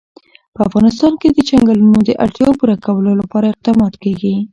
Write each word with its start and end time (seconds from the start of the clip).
په 0.53 0.59
افغانستان 0.67 1.13
کې 1.21 1.27
د 1.31 1.37
چنګلونه 1.49 1.99
د 2.03 2.09
اړتیاوو 2.23 2.57
پوره 2.59 2.75
کولو 2.85 3.11
لپاره 3.21 3.45
اقدامات 3.53 3.93
کېږي. 4.03 4.35